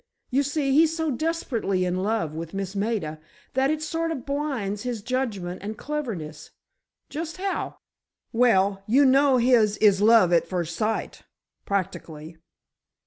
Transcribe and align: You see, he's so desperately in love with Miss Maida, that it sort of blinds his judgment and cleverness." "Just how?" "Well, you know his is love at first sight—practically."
You 0.31 0.41
see, 0.41 0.71
he's 0.73 0.97
so 0.97 1.11
desperately 1.11 1.85
in 1.85 1.97
love 2.01 2.33
with 2.33 2.55
Miss 2.55 2.75
Maida, 2.75 3.19
that 3.53 3.69
it 3.69 3.83
sort 3.83 4.09
of 4.09 4.25
blinds 4.25 4.81
his 4.81 5.03
judgment 5.03 5.61
and 5.61 5.77
cleverness." 5.77 6.49
"Just 7.07 7.37
how?" 7.37 7.77
"Well, 8.33 8.81
you 8.87 9.05
know 9.05 9.37
his 9.37 9.77
is 9.77 10.01
love 10.01 10.33
at 10.33 10.47
first 10.47 10.75
sight—practically." 10.75 12.37